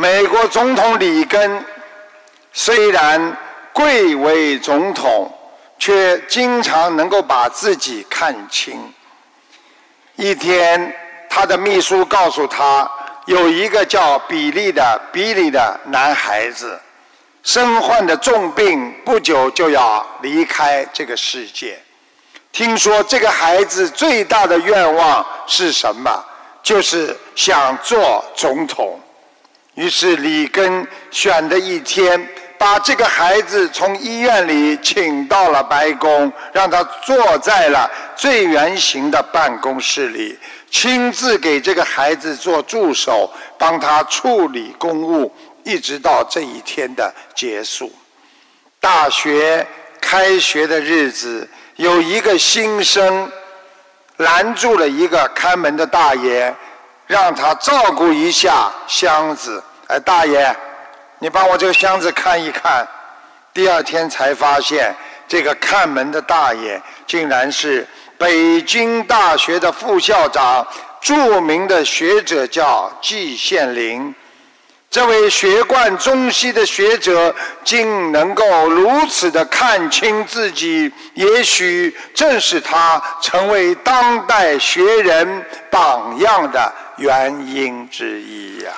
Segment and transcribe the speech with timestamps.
[0.00, 1.64] 美国总统里根
[2.52, 3.36] 虽然
[3.72, 5.28] 贵为总统，
[5.76, 8.94] 却经常能够把自己看清。
[10.14, 10.94] 一天，
[11.28, 12.88] 他的秘书告诉他，
[13.26, 16.78] 有一个叫比利的比利的男孩子，
[17.42, 21.76] 身患的重病，不久就要离开这个世界。
[22.52, 26.24] 听说这个孩子最大的愿望是什么？
[26.62, 28.96] 就是想做总统。
[29.78, 32.28] 于是里根选的一天，
[32.58, 40.36] 把这个孩子从医院里请到了白宫，让他坐在了最圆形的办公室里，
[40.68, 47.92] 亲自给这个孩子做助手，帮他处理公务，一直到这一天的结束。
[48.80, 49.64] 大学
[50.00, 51.48] 开学的日子。
[51.76, 53.30] 有一个新生
[54.16, 56.52] 拦住了一个看门的大爷，
[57.06, 59.62] 让他照顾一下箱子。
[59.88, 60.54] 哎，大爷，
[61.18, 62.86] 你把我这个箱子看一看。
[63.54, 64.94] 第二天才发现，
[65.26, 70.66] 这个看门的大爷竟然是北京大学的副校长，
[71.00, 74.14] 著名的学者叫季羡林。
[74.90, 88.70] 这位学贯中西的学者，竟能够如此的看清自己，也许正是他成为当代学人榜样的原因之一呀！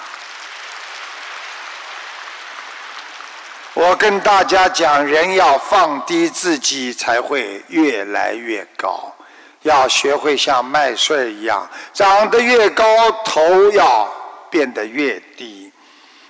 [3.75, 9.15] 我跟大家讲，人要放低自己，才会越来越高。
[9.63, 12.85] 要学会像麦穗一样，长得越高，
[13.25, 14.13] 头要
[14.51, 15.73] 变得越低。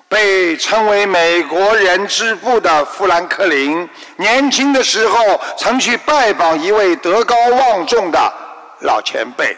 [0.07, 8.33] 被称为美国人之父的富兰克林，年轻的时候曾去拜访一位德高望重的
[8.81, 9.57] 老前辈。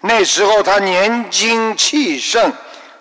[0.00, 2.50] 那时候他年轻气盛，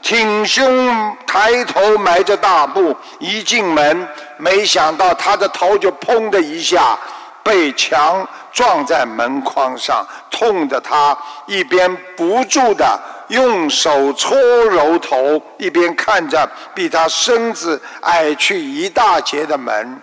[0.10, 4.08] 挺胸抬头，迈着大步，一进门，
[4.38, 6.98] 没想到他的头就砰的一下
[7.44, 13.00] 被墙撞在门框上，痛得他一边不住的。
[13.28, 20.02] 用手搓揉头，一边看着比他身子矮去一大截的门，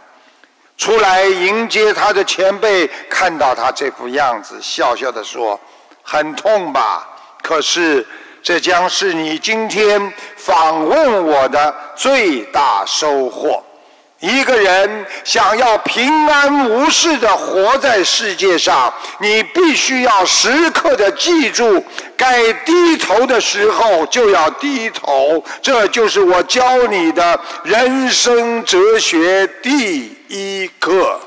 [0.78, 5.58] 出来迎接他的前辈看到他这副样子，笑笑的说
[6.04, 7.08] ：“很痛吧？
[7.42, 8.06] 可是
[8.46, 10.00] 这将是你今天
[10.36, 13.60] 访问我的最大收获。”
[14.20, 21.84] 一个人想要平安无事的活在世界上，你必须要时刻的记住，
[22.16, 25.42] 该低头的时候就要低头。
[25.60, 31.20] 这就是我教你的人生哲学第一课。